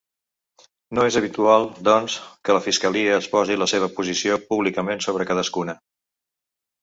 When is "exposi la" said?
3.23-3.67